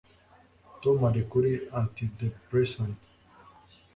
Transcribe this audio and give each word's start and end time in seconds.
Tom 0.81 0.97
ari 1.09 1.21
kuri 1.31 1.51
antidepressants 1.79 3.01